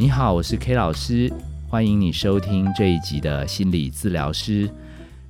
[0.00, 1.30] 你好，我是 K 老师，
[1.68, 4.66] 欢迎你收听这一集的心理治疗师。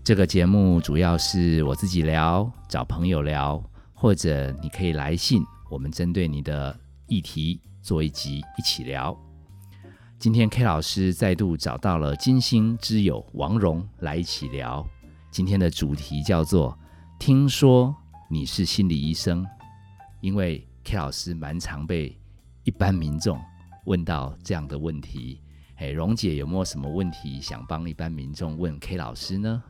[0.05, 3.61] 这个节目主要是我自己聊，找朋友聊，
[3.93, 6.79] 或者你可以来信，我们针对你的
[7.09, 9.19] 议题做一集一起聊。
[10.21, 14.87] 今天 K 老师再度找到了金星之友王蓉来一起聊。
[15.33, 16.79] 今天的主题叫做
[17.19, 17.93] “听说
[18.29, 19.45] 你是心理医生”，
[20.23, 22.17] 因为 K 老师蛮常被
[22.63, 23.37] 一般民众。
[23.85, 25.41] 问到这样的问题，
[25.77, 29.63] 哎，蓉姐有没有什么问题想帮一般民众问 K 老师呢？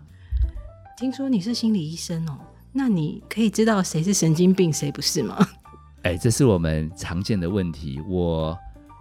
[0.97, 2.39] 听说你是心理医生哦，
[2.73, 5.39] 那你可以知道谁是神经病，谁不是吗？
[6.03, 8.01] 哎，这是我们常见的问题。
[8.09, 8.59] 我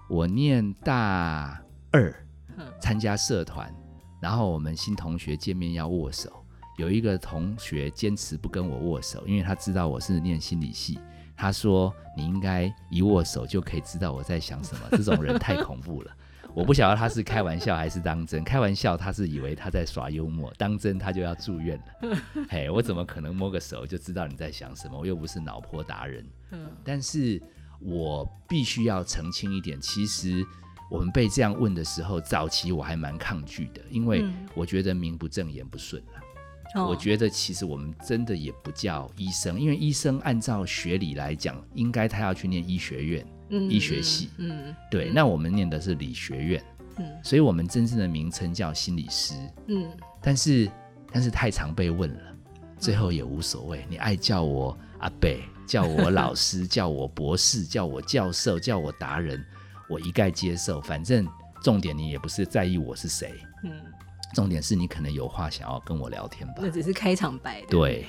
[0.09, 2.13] 我念大二，
[2.81, 3.73] 参加社团，
[4.21, 6.31] 然后我们新同学见面要握手，
[6.77, 10.99] 有一个同学坚持不跟我握手，因为他知道我是念心理系。
[11.39, 16.11] 他说：“你应该一握手就可以知道我在想什么。” 这种人太恐怖了。
[16.53, 18.43] 我不晓得他是开玩笑还是当真。
[18.43, 22.17] 开玩笑，他是以为他在耍幽默；当真，他就要住院了。
[22.49, 24.99] 嘿，我怎么可能摸个手就知道你在想什么？
[24.99, 26.27] 我又不是脑波达人。
[26.51, 27.41] 嗯，但是
[27.79, 30.45] 我必须要澄清一点：其实
[30.91, 36.03] 我们被这样问的时候，早期我还蛮抗拒的，因为我觉得名不正言不顺
[36.75, 36.87] 了。
[36.87, 44.29] 我觉得其实我们真的也不叫医生，因为医生按照学理来讲，应该他要去念医学院、医学系。
[44.37, 45.09] 嗯，对。
[45.09, 46.63] 那我们念的是理学院，
[46.97, 49.33] 嗯，所以我们真正的名称叫心理师。
[49.67, 49.89] 嗯，
[50.21, 50.69] 但是
[51.11, 52.21] 但是太常被问了，
[52.77, 53.85] 最后也无所谓。
[53.89, 59.43] 你爱叫我阿贝，叫我老师， 叫我博士，叫我教授，叫我达人，
[59.89, 60.79] 我一概接受。
[60.81, 61.27] 反正
[61.63, 63.33] 重点你也不是在意我是谁。
[63.63, 63.71] 嗯。
[64.33, 66.55] 重点是你可能有话想要跟我聊天吧？
[66.59, 67.61] 那只是开场白。
[67.69, 68.05] 对，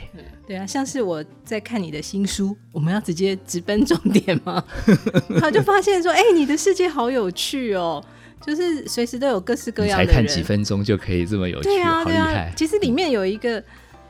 [0.46, 4.62] 对啊，像是我在看你的新书，我们要直接直奔重点吗？
[5.40, 8.04] 他就发现说：“哎，你的世界好有趣哦，
[8.44, 12.52] 就是随时都有各式各样的人。”才看几分钟就可以这么有趣，好厉害！
[12.56, 13.62] 其实里面有一个。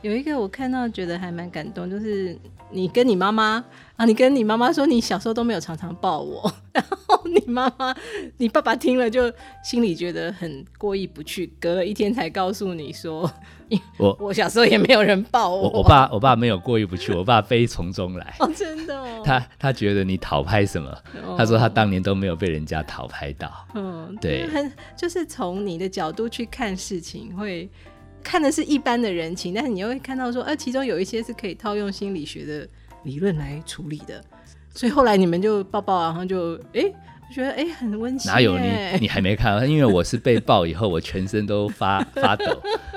[0.03, 2.35] 有一个我看到觉得还蛮感动，就是
[2.71, 3.63] 你跟你妈妈
[4.01, 7.95] 啊，你跟你妈妈说你小时候都没有常常抱我， 然后你妈妈、
[8.37, 9.31] 你爸爸听了就
[9.63, 13.31] 心里觉得很过意不去，隔了一天才告诉你说，
[13.99, 15.69] 我我小时候也没有人抱我。
[15.69, 18.35] 我爸我爸没有过意不去，我爸非从中来。
[18.39, 19.21] 哦，真的哦。
[19.23, 20.91] 他他觉得你讨拍什么？
[21.37, 23.51] 他说他当年都没有被人家讨拍到。
[23.75, 27.69] 嗯，对，很就是从你的角度去看事情会。
[28.23, 32.69] 看的是一般的人情，但是你又会看到说，呃，其中有一些是可以套用心理学的
[33.03, 34.23] 理论来处理的，
[34.73, 36.83] 所以后来你们就抱抱，然后就哎，
[37.33, 38.31] 觉得哎很温馨。
[38.31, 38.67] 哪有你？
[39.01, 39.69] 你还没看？
[39.69, 42.45] 因为我是被抱以后，我全身都发 发抖，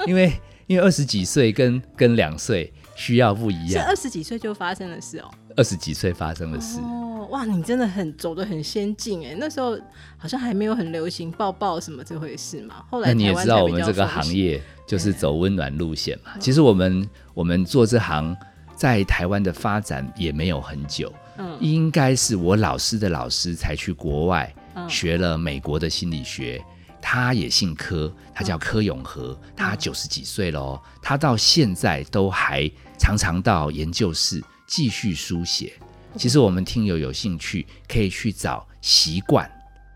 [0.06, 0.32] 因为
[0.66, 3.70] 因为二十几岁跟跟两岁需要不一样。
[3.70, 5.31] 是二十几岁就发生的事哦。
[5.56, 6.81] 二十几岁发生的事。
[6.81, 7.00] 哦
[7.31, 9.34] 哇，你真的很走的很先进哎！
[9.38, 9.76] 那时候
[10.19, 12.84] 好像还没有很流行抱抱什么这回事嘛。
[12.91, 16.32] 后来那你也知道，我们这个行业就是走温暖路线嘛。
[16.38, 18.36] 其实我们我们做这行
[18.84, 24.55] 在台湾的发展也没有很久，嗯，应该是我老师的老师才去国外
[24.87, 26.62] 学了美国的心理学。
[27.00, 35.72] 他也姓柯，他叫柯永和，他九十几岁喽，他到现在都还常常到研究室继续书写。
[36.19, 39.51] 其实我们听友有兴趣，可以去找习惯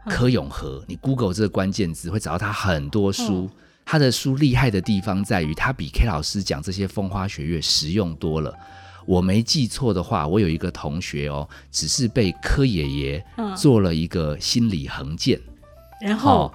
[0.08, 3.50] 柯永和，你 Google 这个关键字会找到他很多书。
[3.90, 8.54] 他的书厉害的地方在于，他比 K 老师讲这些风花雪月实用多了。
[9.06, 13.24] 我没记错的话，我有一个同学哦，只是被柯爷爷
[13.56, 15.40] 做了一个心理横件，
[16.02, 16.52] 然后，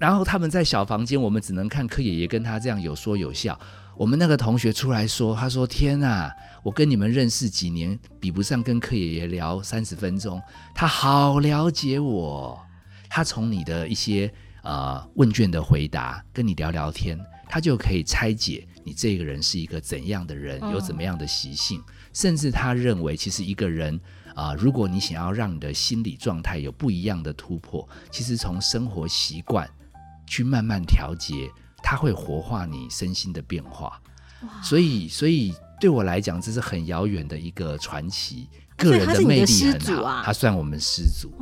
[0.00, 3.56] 然后他们在小房间，我们只能看柯爷爷跟他这样有说有笑。
[3.96, 6.32] 我们那个同学出来说：“他说天呐，
[6.64, 10.42] 我跟你们认识几年，比不上跟柯爷爷聊三十分钟。
[10.74, 12.60] 他好了解我，
[13.08, 17.18] 他从你的一些呃问卷的回答跟你聊聊天，
[17.48, 21.82] 他就可以拆解你这个人是一个怎样的人，有怎么样的习性。
[22.12, 24.00] 甚至他认为，其实一个人
[24.34, 29.68] 啊，如果你想要让你的心理状态有不一样的突破，其实从生活习惯
[30.26, 31.50] 去慢慢调节。”
[31.84, 34.00] 它会活化你身心的变化，
[34.62, 38.48] 所以，所以对我来讲，这是很遥远的一个传奇。
[38.76, 41.32] 个人的魅力很好，他算我们师祖。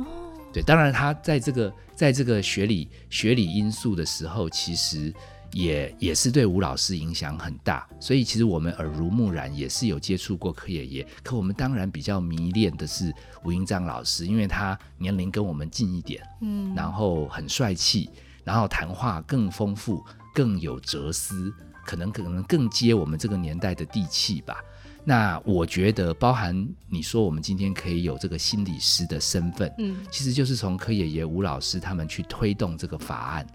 [0.53, 5.13] 对，当然他在这个在这个学理学理因素的时候，其实
[5.53, 7.87] 也也是对吴老师影响很大。
[7.99, 11.07] 所以，其实我们耳濡目染，也是有接触过柯爷爷。
[11.23, 13.13] 可我们当然比较迷恋的是
[13.43, 18.09] 吴英章老师，因为他年龄跟我们近一点，嗯，然后很帅气，
[18.43, 20.03] 然后谈话更丰富。
[20.33, 21.53] 更有哲思，
[21.85, 24.63] 可能可能更接我们这个年代的地气吧。
[25.03, 33.47] 那我觉得，包含你说我们今天可以有这个心理师的身份，嗯，其实就是从柯爷爷、吴老师他们去推动这个法案。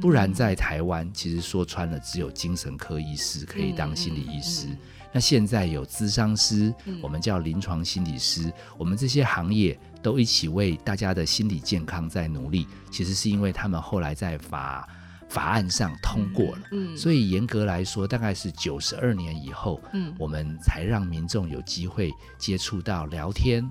[0.00, 4.68] 不然在台湾，其实说穿了，只有精神科医师可以当心理医师。
[5.12, 6.72] 那现在有咨商师，
[7.02, 12.68] 我们叫临床心理师，我们这些行业都一起为大家的心理健康在努力。
[12.88, 14.88] 其实是因为他们后来在法
[15.30, 23.66] 法案上通过了，嗯，所以严格来说，大概是九十二年以后，嗯，我们才让民众有机会接触到聊天。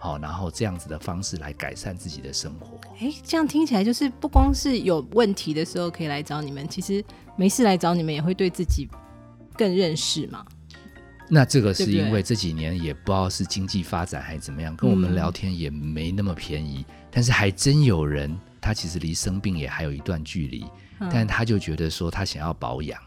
[0.00, 2.78] 好，然后这样子的方式来改善自己的生活。
[3.00, 7.04] 哎，这样听起来就是不光是有问题的时候可以来找你们，其实
[7.36, 8.88] 没事来找你们也会对自己
[9.56, 10.44] 更认识嘛。
[11.26, 20.66] 那这个是因为这几年也不知道是经济发展还是怎么样，跟我们聊天也没那么便宜，但是还真有人他其实离生病也还有一段距离，
[21.10, 23.00] 但他就觉得说他想要保养。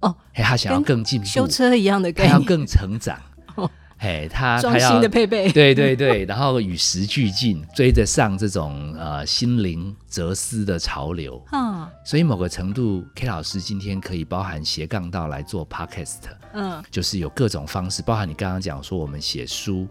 [0.00, 3.18] 哦，哎，他想要更进步，修车一样的，他要更成长。
[3.98, 11.42] 嘿，他他要的配备，对对对， 然后与时俱进，追得上这种呃心灵哲思的潮流。
[11.52, 16.18] 嗯，所以某个程度，K 老师今天可以包含斜杠道来做 Podcast，
[16.52, 19.88] 嗯，就是有各种方式，包含你刚刚讲说我们写书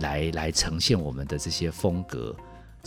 [0.00, 2.36] 来来呈现我们的这些风格，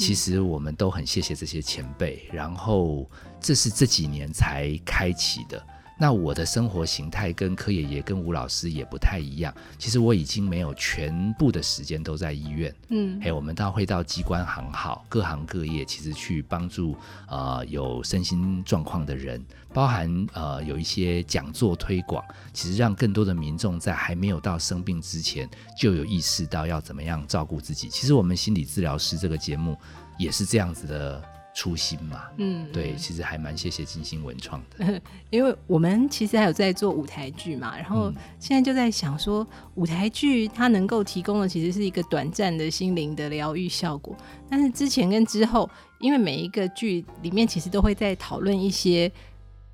[0.02, 3.08] 其实我们都很谢谢这些前辈，然后
[3.40, 5.64] 这是这几年才开启的。
[6.02, 9.54] 那我的生活形态跟柯爷爷跟吴老师也不太一样。
[9.78, 25.48] 其实我已经没有全部的时间都在医院，嗯，还有我们到会到机关行号，各行各业，其实去帮助呃有身心状况的人，包含呃有一些讲座推广，其实让更多的民众在还没有到生病之前
[25.78, 27.88] 就有意识到要怎么样照顾自己。
[27.90, 29.78] 其实我们心理治疗师这个节目
[30.18, 31.24] 也是这样子的。
[31.54, 39.46] 初心嘛，嗯，对，其实还蛮谢谢金星文创的， 因为我们其实还有在做舞台剧嘛，然后现在就在想说，
[39.76, 44.16] 舞台剧它能够提供的其实是一个短暂的心灵的疗愈效果，
[44.50, 45.70] 但是之前跟之后，
[46.00, 49.12] 因为每一个剧里面其实都会在讨论一些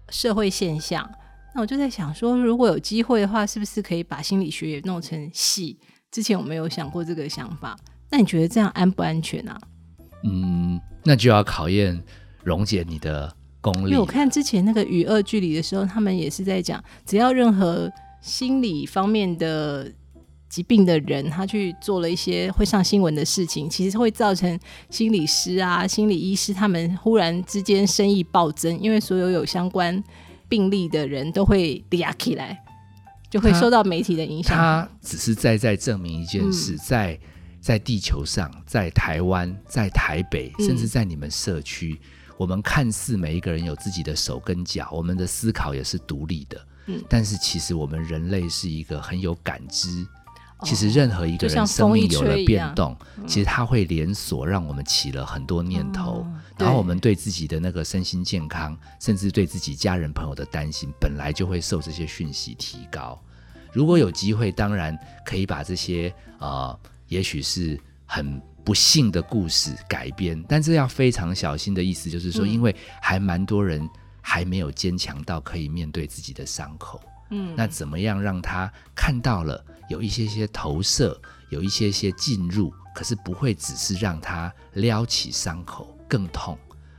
[0.09, 1.07] 社会现象，
[1.53, 5.77] 那我就在想说，如果有机会的话，是不是可以把心理学也弄成戏？
[6.09, 7.77] 之前我没有想过这个想法，
[8.09, 9.59] 那你觉得这样安不安全啊？
[10.23, 12.04] 嗯，那就要考验
[12.44, 13.92] 溶解你的功力。
[13.92, 17.89] 因为我看之前那个《与恶距离》的时候，他们也是在讲，只要任何
[18.21, 19.89] 心理方面的
[20.50, 24.59] 疾病的人，他去做了一些会上新闻的事情，其实会造成
[24.89, 30.04] 心理师啊、心理医师他们忽然之间生意暴增，因为所有有相关
[30.50, 32.62] 病例的人都会嗲起来，
[33.30, 34.57] 就会受到媒体的影响。
[34.57, 37.18] 他只是在在证明一件事，在。
[37.68, 42.00] 在地球上，在台湾，在台北，甚至在你们社区，
[42.38, 46.66] 我们看似每一个人有自己的手跟脚，我们的思考也是独立的。
[46.86, 50.08] 嗯，但是其实我们人类是一个很有感知。
[50.64, 52.96] 其实任何一个人生命有了变动，
[53.28, 56.25] 其实它会连锁，让我们起了很多念头。
[56.58, 63.22] 然后我们对自己的那个身心健康，甚至对自己家人朋友的担心，本来就会受这些讯息提高。
[63.74, 66.80] 如果有机会，当然可以把这些呃。
[67.07, 73.89] 也许是很不幸的故事改编，但这要非常小心的意思就是说，因为还蛮多人
[74.21, 77.01] 还没有坚强到可以面对自己的伤口。
[77.30, 81.18] 嗯，那怎么样让他看到了有一些些投射，
[81.50, 86.57] 有一些些进入，可是不会只是让他撩起伤口更痛，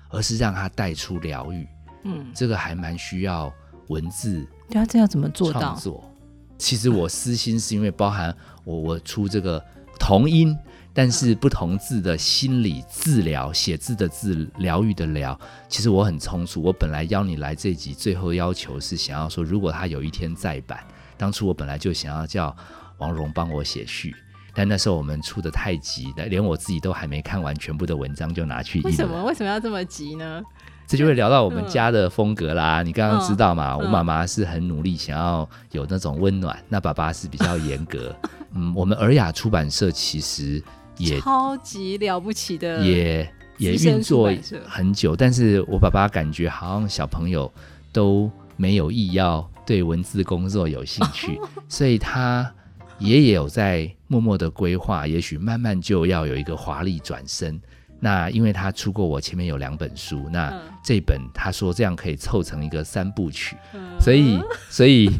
[0.08, 1.68] 而是让他带出疗愈。
[2.04, 3.52] 嗯，这个还蛮需要
[3.88, 4.46] 文字。
[4.70, 5.78] 对啊，这要怎么做到？
[6.56, 8.34] 其实我私心是因为包含
[8.64, 9.62] 我我出这个。
[10.08, 10.56] 同音，
[10.94, 15.38] 但是不同字的心理治疗，写字的字，疗愈的疗。
[15.68, 20.82] 其实我很匆促，我本来邀你来这集，最后要求是想要说，如果他有一天再版，
[21.18, 22.56] 当初我本来就想要叫
[22.96, 24.16] 王蓉帮我写序，
[24.54, 28.80] 但那时候我们出的太急，连我自己都还没看完全部的文章就拿去。
[28.80, 29.22] 为什么？
[29.24, 30.40] 为什么要这么急呢？
[30.88, 32.82] 这就会聊到我们家的风格啦。
[32.82, 33.76] 你刚刚知道嘛？
[33.76, 38.16] 我妈妈是很努力想要有那种温暖，那爸爸是比较严格。
[38.56, 40.62] 嗯，我们尔雅出版社其实
[40.96, 44.32] 也超级了不起的，也也运作
[44.66, 45.14] 很久。
[45.14, 47.52] 但是我爸爸感觉好像小朋友
[47.92, 52.50] 都没有意要对文字工作有兴趣， 所以他
[52.98, 57.60] 爷爷有在默默的规划，也许慢慢就要有一个华丽转身。
[58.00, 60.52] 那因为他出过我前面有两本书，那
[60.84, 63.56] 这本他说这样可以凑成一个三部曲，
[64.00, 65.10] 所以所以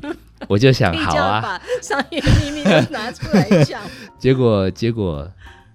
[0.46, 3.80] 我就想 好啊，把商业秘密都拿出来讲。
[4.18, 5.28] 结果结果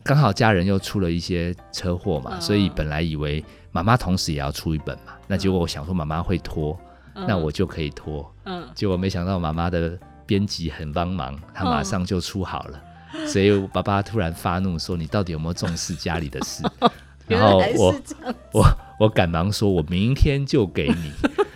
[0.04, 6.80] 刚好家人又出了一些车祸嘛，所以本来以为妈妈同时也要出一本嘛，那结果我想说妈妈会拖，
[7.28, 12.82] 那我就可以拖，嗯，结果没想到妈妈的编辑很帮忙，她马上就出好了。
[13.28, 16.64] 所以我爸爸突然发怒说：“你到底有没有重视家里的事？”
[17.28, 17.96] 然后我
[18.52, 21.12] 我我赶忙说：“我明天就给你，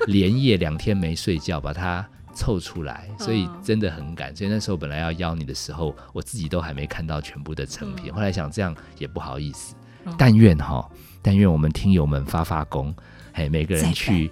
[0.08, 4.34] 连夜两天没睡觉把它凑出来。”所以真的很赶。
[4.36, 8.14] 所以那时候本来要邀你的时候，我自己都还没看到全部的成品。
[8.14, 9.76] 后来想这样也不好意思，
[10.18, 10.90] 但愿哈，
[11.22, 12.96] 但愿我们听友们发发功，
[13.34, 14.32] 嘿，每个人去。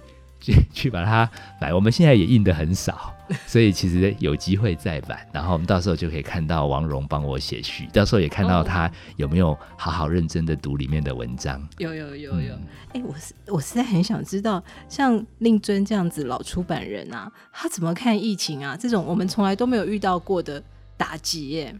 [0.52, 1.28] 去 去把它
[1.60, 3.12] 买，我们现在也印的很少，
[3.46, 11.66] 所以其实有机会再版，然后我们到时候就可以看到王蓉帮我写序，到时候也看到他有没有好好认真的读里面的文章。
[11.78, 12.54] 有有有有，
[12.92, 18.76] 哎，我是我实在很想知道，像令尊这样子老出版人啊，他怎么看疫情啊？
[18.76, 20.62] 这种我们从来都没有遇到过的
[20.96, 21.74] 打击耶，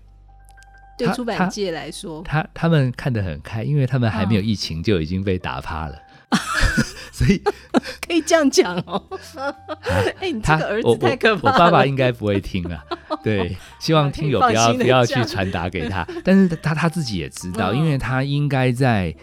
[0.98, 5.96] 对出版界来说，他他们看得很开，因为他们还没有疫情就已经被打趴了。
[7.12, 7.38] 所以
[8.06, 9.02] 可以这样讲哦。
[10.20, 11.54] 哎，你这个儿子太可怕了。
[11.54, 12.84] 我爸爸应该不会听啊。
[13.24, 16.06] 对，希望听友不要不要去传达给他。
[16.24, 19.14] 但是他他自己也知道，因为他应该在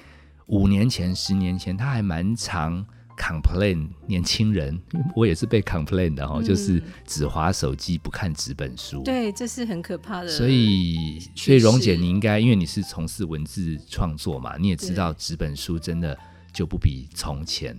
[0.47, 2.83] 五年前、十年前，他还蛮常
[3.17, 4.81] complain 年轻人。
[5.15, 9.03] 我也是被 complain 的哦，就是只划手机不看纸本书。
[9.03, 10.27] 对，这是很可怕的。
[10.29, 16.17] 所以，所以蓉姐，你应该因为你是从事文字创作嘛，你也知道纸本书真的。
[16.53, 17.75] 就不比从前，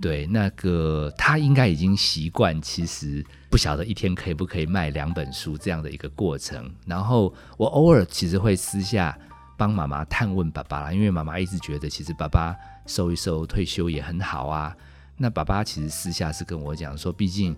[0.00, 6.70] 对那个他应该已经习惯，其实不晓得一天可以不可以卖两本书这样的一个过程。
[6.84, 9.16] 然后我偶尔其实会私下
[9.56, 14.76] 帮妈妈探问爸爸啦，因为妈妈一直觉得其实爸爸收一收退休也很好啊。
[15.16, 17.56] 那爸爸其实私下是跟我讲说，毕竟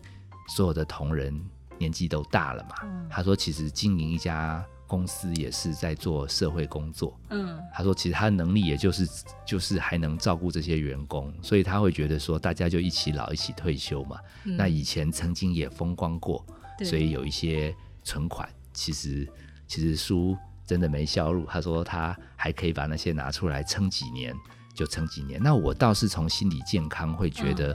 [0.55, 1.41] 所有的同仁
[1.79, 2.77] 年纪都大了嘛，
[3.09, 4.65] 他说其实经营一家。
[4.93, 9.09] 公司也是在做社会工作，嗯，他说其实他的能力也就是
[9.43, 14.19] 就是还能照顾这些员工，所以他会觉得说大家就一起老一起退休嘛。
[14.45, 16.45] 那以前曾经也风光过，
[16.85, 19.27] 所以有一些存款，其实
[19.67, 21.47] 其实书真的没销路。
[21.49, 24.37] 他说他还可以把那些拿出来撑几年
[24.75, 25.41] 就撑几年。
[25.43, 27.75] 那我倒是从心理健康会觉得，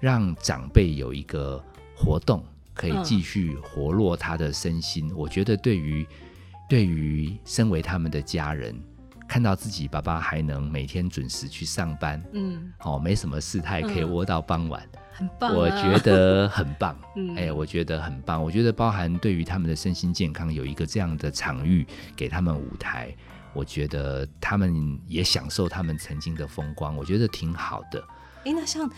[0.00, 2.44] 让长辈有一个活动
[2.74, 6.04] 可以继续活络他的身心，我觉得对于。
[6.68, 8.74] 对于身为他们的家人，
[9.28, 14.82] 看到自己爸爸还能每天准时去上班，嗯，哦，没什么事，他也可以窝到傍晚，
[15.12, 23.14] 很棒，我觉得很棒， 嗯，哎，我觉得很棒，我觉得包含对于他们的身心健康有一个这样的场域给他们舞台，
[23.52, 28.02] 我觉得他们也享受他们曾经的风光，我觉得挺好的。
[28.44, 28.90] 哎，那像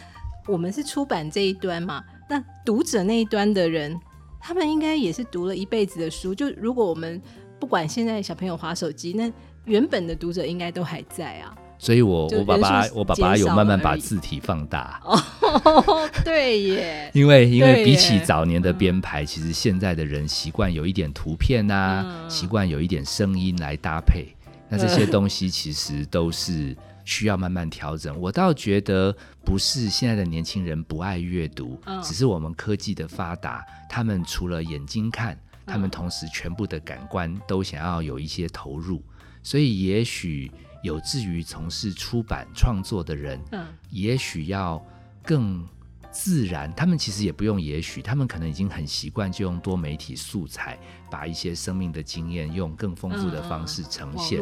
[0.46, 3.98] 我们是出版这一端嘛，那读者那一端的人，
[4.40, 7.20] 他们应该也是读了一辈子的书，就如果我们。
[7.58, 9.30] 不管现在小朋友划手机，那
[9.64, 11.54] 原本的读者应该都还在啊。
[11.80, 15.00] 所以，我我爸爸我爸爸有慢慢把字体放大。
[15.04, 17.08] 哦， 对耶。
[17.14, 24.26] 因为因为比起早年的编排，其实现在的人习惯有一点图片啊，习惯有一点声音来搭配。
[24.68, 28.18] 那这些东西其实都是需要慢慢调整。
[28.20, 35.38] 我倒觉得不是现在的年轻人不爱阅读，只是我们科技的发达，他们除了眼睛看。
[35.68, 39.02] 他们同时全部的感官都想要有一些投入，
[39.42, 40.50] 所以也许
[40.82, 44.82] 有志于从事出版创作的人，嗯，也许要
[45.22, 45.66] 更
[46.10, 46.72] 自然。
[46.74, 50.78] 他们其实也不用，也许他们可能已经很习惯，就用多媒体素材，
[51.10, 54.40] 把一些生命的经验用更丰富的方式呈现。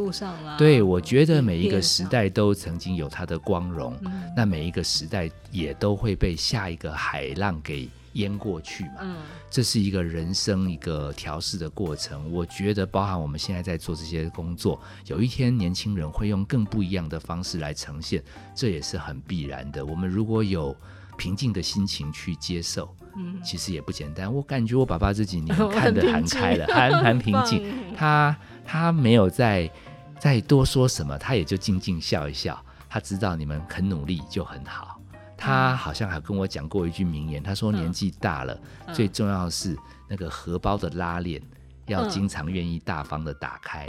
[0.57, 3.99] 对，我觉得每一个时代都曾经有它的光荣，
[4.37, 7.89] 那每一个时代也都会被下一个海浪给。
[8.17, 9.17] 淹过去嘛，嗯，
[9.49, 12.31] 这是一个人生一个调试的过程。
[12.31, 18.23] 我觉得，包含我们现在在做这些工作，有一天年轻人会用更不一样的方式来呈现，
[18.55, 19.85] 这也是很必然的。
[19.85, 20.77] 我们如果有
[21.17, 24.33] 平静的心情去接受，嗯，其实也不简单。
[24.33, 27.73] 我感觉我爸爸这几年 看得很开了，很很平静。
[27.97, 29.71] 他他没有再
[30.19, 32.63] 再多说什么，他也就静静笑一笑。
[32.89, 34.96] 他知道你们肯努力就很好。
[35.37, 38.59] 他好像还跟我讲过一句名言，他说年纪大了，
[38.93, 39.77] 最重要是
[40.09, 41.41] 那个荷包的拉链
[41.87, 43.85] 要经常愿意大方的打开，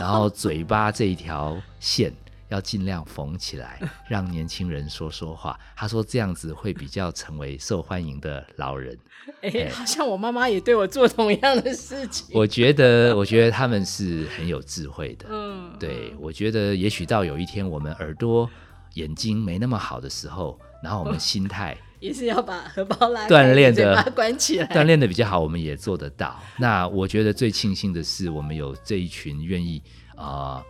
[0.00, 2.12] 然后嘴巴这一条线
[2.48, 5.58] 要尽量缝起来，让年轻人说说话。
[5.76, 8.98] 他说这样子会比较成为受欢迎的老人。
[9.42, 12.26] 哎，好像我妈妈也对我做同样的事情。
[12.34, 15.26] 我觉得，我觉得他们是很有智慧的。
[15.30, 18.50] 嗯，对，我觉得也许到有一天我们耳朵、
[18.94, 20.58] 眼睛没那么好的时候。
[20.82, 26.40] 然后我们心态 也是要把荷包拉锻炼的关起来，锻炼的比较好，我们也做得到。
[26.56, 29.82] 那我觉得最庆幸的是，我们有这一群愿意
[30.14, 30.62] 啊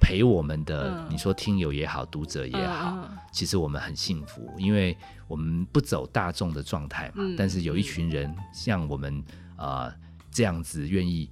[0.00, 4.96] 陪我们的，你说听友也好，读者也好，其实我们很幸福，因为
[5.26, 7.24] 我们不走大众的状态嘛。
[7.36, 9.24] 但是有一群人像我们
[9.56, 9.92] 啊
[10.30, 11.28] 这样子愿意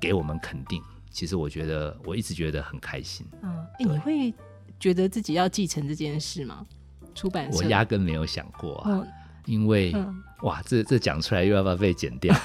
[0.00, 3.26] 给我们肯定，其实我觉得我一直觉得很开心。
[3.42, 4.32] 嗯，哎，你会
[4.78, 6.64] 觉得自己要继承这件事吗？
[7.14, 9.02] 出版社，我压根没有想过啊，
[9.46, 9.94] 因为
[10.42, 12.34] 哇，这这讲出来又要不要被剪掉？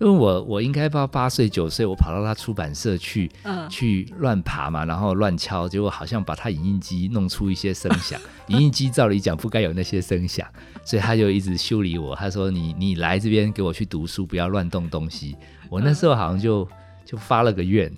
[0.00, 3.30] 因为我我应该到八岁九岁，我跑到他出版社去，
[3.68, 8.18] 去乱爬嘛，然后乱敲，结果好像把他影印机弄出一些声响。
[8.48, 10.48] 影印机照理讲不该有那些声响，
[10.82, 12.16] 所以他就一直修理我。
[12.16, 15.36] 他说：“你你来这边给我去读书，不要乱动东西。”
[15.68, 16.66] 我那时候好像就
[17.04, 17.92] 就发了个愿：“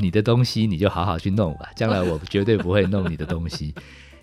[0.00, 3.72] 你的东西你就好好去弄吧，将来我绝对不会弄你的东西。”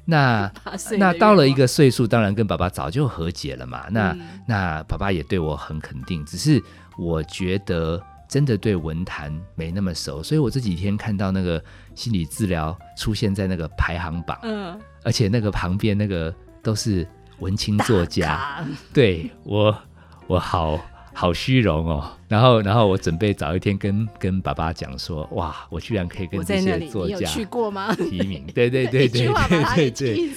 [0.07, 0.51] 那
[0.97, 3.85] 那到了一个岁数，当然跟爸爸早就和解了嘛。
[3.91, 6.59] 那那爸爸也对我很肯定，只是。
[6.99, 16.33] 我觉得真的对文坛没那么熟，所以我这几天看到那个心理治疗出现在那个排行榜，嗯，而且那个旁边那个
[16.63, 19.77] 都是文青作家，对我
[20.25, 20.79] 我好
[21.17, 22.11] 好虚荣哦。
[22.27, 27.93] 然后然后我准备早一天跟跟爸爸讲说，哇，我居然可以跟这些作家去过吗？
[27.95, 30.29] 提名，对对对对对对对，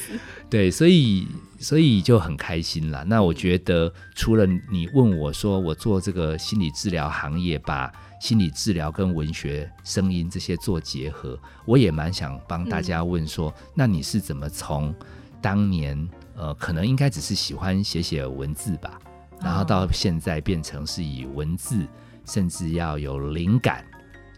[0.49, 1.27] 对，所以。
[1.63, 3.05] 所以就很开心了。
[3.05, 14.95] 那我觉得，除了你问我说，我做这个心理治疗行业，把心理治疗跟文学、声音这些做结合，我也蛮想帮大家问说，那你是怎么从
[15.43, 18.99] 当年呃，可能应该只是喜欢写写文字吧，
[19.43, 21.87] 然后到现在变成是以文字，
[22.27, 23.85] 甚至要有灵感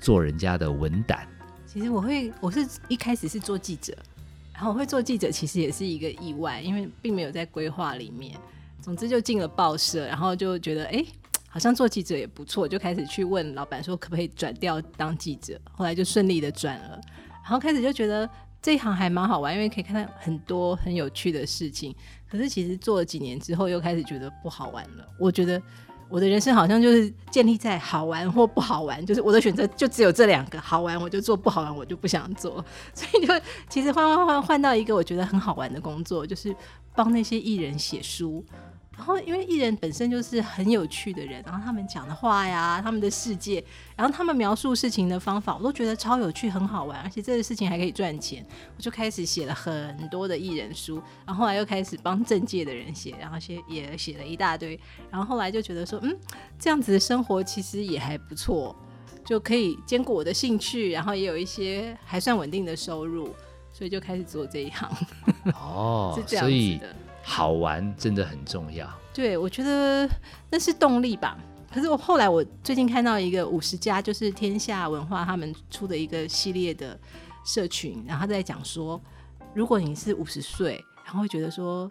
[0.01, 1.27] 做人家的文胆。
[1.67, 3.97] 其实我会，我是一开始是做记者。
[4.53, 8.39] 然后我会做记者，其实也是一个意外，因为并没有在规划里面。
[8.81, 11.05] 总之就进了报社，然后就觉得哎，
[11.49, 15.61] 好像做记者也不错，就开始去问老板说可不可以转调当记者。
[15.73, 17.01] 后来就顺利的转了，
[17.43, 18.29] 然后开始就觉得
[18.63, 21.95] 这一行还蛮好玩，因为可以看到很多很有趣的事情。
[22.31, 25.07] 可是其实做了几年之后，又开始觉得不好玩了。
[25.19, 25.61] 我觉得。
[26.09, 32.63] 我的人生好像就是建立在好玩或不好玩，就是我的选择就只有这两个，好玩我就做，不好玩我就不想做。
[32.93, 33.33] 所以就
[33.71, 36.55] 其实换换换换到一个我觉得很好玩的工作，就是
[36.95, 38.45] 帮那些艺人写书。
[38.95, 43.65] 然后，因为艺人本身就是很有趣的人，然后他们讲的话呀，他们的世界，
[43.97, 48.47] 然后他们描述事情的方法，我都觉得超有趣、很好玩，而且这个事情还可以赚钱。
[48.77, 54.79] 我就开始写了很多的艺人书，然后后来又开始帮政界的人写，然后写也写了一大堆。
[55.11, 56.17] 然后后来就觉得说，嗯，
[56.59, 58.77] 这样子的生活其实也还不错，
[59.25, 63.35] 就可以兼顾我的兴趣，然后也有一些还算稳定的收入，
[63.73, 64.89] 所以就开始做这一行。
[65.55, 66.95] 哦，是这样子的。
[67.23, 70.09] 好玩真的很重要，对我觉得
[70.51, 71.39] 那是动力吧。
[71.73, 76.99] 可是我后来我最近看到一个五十家，就是天下文化他们出的一个系列的
[77.47, 79.01] 社群，然后他在讲说，
[79.55, 81.89] 如果你是五十岁，然后会觉得说，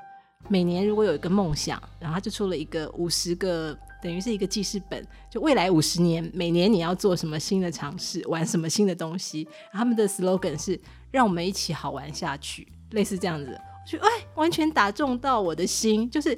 [0.48, 9.48] 每年如果有一个梦想，然后他就出了一个五十个，等于是一个记事本，就未来五十年每年你要做什么新的尝试，玩什么新的东西。
[9.72, 13.60] 他们的 slogan 是让我们一起好玩下去，类似这样子。
[13.88, 16.38] 就哎，完全打中到我的心，就是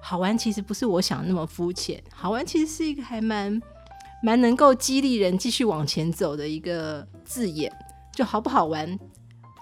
[0.00, 0.36] 好玩。
[0.36, 3.60] 其实不是我想那么肤浅，好玩其实是一个还蛮
[4.22, 7.72] 蛮能够激励人继续往前走的一个字眼。
[8.14, 8.98] 就好不好玩，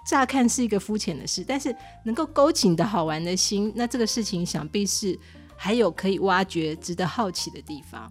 [0.06, 5.18] 乍看是一个肤浅的事，但是能够勾起你的好玩的心，那这个事情想必是
[5.56, 8.08] 还有可以挖掘、值得好奇的地方。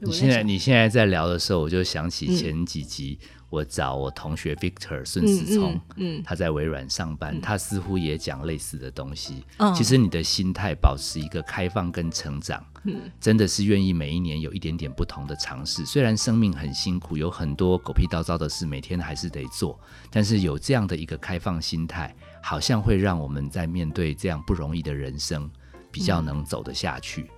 [0.00, 3.18] 你现在你现在在聊的时候，我就想起前几集。
[3.50, 9.44] 我找我同学 Victor 孙思聪，嗯，他在微软上班，他似乎也讲类似的东西。
[9.76, 15.86] 其实你的心态保持一个开放跟成长，嗯，真的是愿意每一年有一点点不同的尝试。
[15.86, 19.78] 虽然生命很辛苦，有很多狗屁叨叨的事，每天还是得做，
[20.10, 25.48] 但是有这样的一个开放心态，好像会让我们在面对这样不容易的人生，
[25.92, 27.30] 比较能走得下去。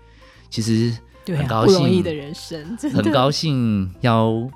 [0.48, 0.96] 其实
[1.34, 4.48] 很高兴，不容易的人生，很高兴邀。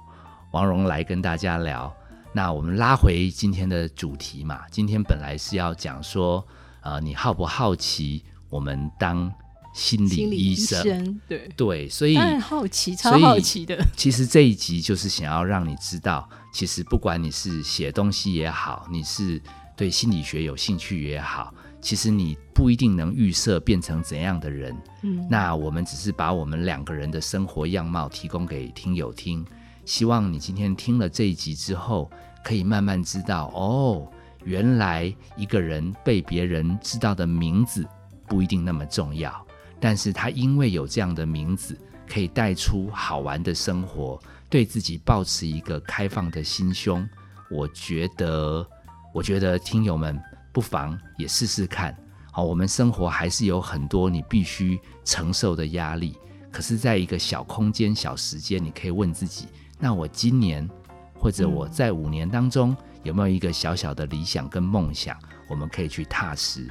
[0.53, 1.95] 王蓉来跟大家聊，
[2.33, 4.63] 那我们拉回今天的主题嘛。
[4.69, 6.45] 今天本来是要讲说，
[6.81, 9.33] 呃，你好不好奇我们当
[9.73, 11.21] 心理医生？
[11.29, 13.81] 对对，所以好奇，超好奇的。
[13.97, 19.41] 其实这一集就是想要让你知道，其实不管你是写东西也好，你是
[19.77, 24.77] 对心理学有兴趣也好，其实你不一定能预设变成怎样的人。
[25.03, 29.45] 嗯，那我们只是把我们两个人的生活样貌提供给听友听。
[29.85, 32.11] 希望你今天听了这一集之后，
[32.45, 34.07] 可以慢慢知道哦，
[34.45, 37.85] 原来一个人被别人知道的名字
[38.29, 39.45] 不一定那么重要，
[39.81, 47.09] 但是他因为有这样的名字，可以带出好玩的生活，对自己保持一个开放的心胸。
[47.51, 48.65] 我觉得，
[49.13, 50.17] 我觉得听友们
[50.53, 51.97] 不妨也试试看。
[52.33, 56.17] 好，我们生活还是有很多你必须承受的压力。
[56.53, 59.47] 可是，在一个小空间、小时间，你可以问自己：
[59.79, 60.69] 那我今年
[61.15, 65.17] 或者我在五年当中，有没有一个小小的理想跟梦想，
[65.49, 66.69] 我们可以去踏实？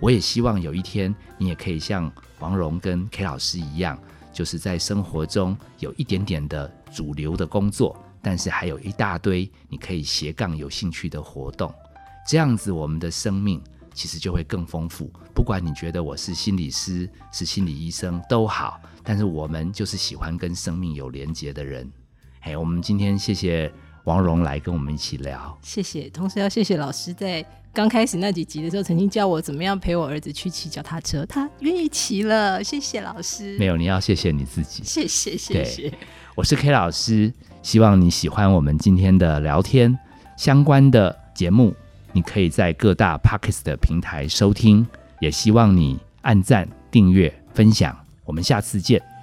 [0.00, 3.98] 我也希望有一天，你也可以像王蓉跟 K 老师一样，
[4.32, 11.74] 就是在生活中有一点点的主流的工作，但是还有一大堆你可以斜杠有兴趣的活动。
[12.26, 13.62] 这样子，我们的生命
[13.94, 15.10] 其实就会更丰富。
[15.34, 21.90] 不管你觉得我是心理师、是心理医生都好，但是我们就是喜欢跟生命有连结的人。
[22.40, 23.72] 哎，我们今天谢谢
[24.04, 26.08] 王蓉来跟我们一起聊，谢谢。
[26.10, 27.44] 同时要谢谢老师在。
[27.76, 32.64] 刚开始那几集的时候，曾经教我怎么样陪我儿子去骑脚踏车，他愿意骑了。
[32.64, 33.54] 谢谢老师。
[33.58, 34.82] 没有，你要谢谢你自己。
[34.82, 35.92] 谢谢谢谢。
[36.34, 37.30] 我是 K 老师，
[37.62, 39.94] 希望你喜欢我们今天的聊天
[40.38, 41.74] 相关的节目，
[42.16, 44.86] 你可以在各大 Pockets 的平台收听，
[45.20, 47.94] 也希望你按赞、订阅、分享。
[48.24, 49.15] 我们下次见。